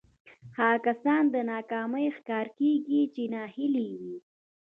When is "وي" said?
4.01-4.15